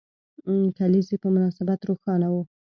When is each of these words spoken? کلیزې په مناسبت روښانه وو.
کلیزې 0.77 1.15
په 1.23 1.27
مناسبت 1.35 1.79
روښانه 1.89 2.27
وو. 2.33 2.41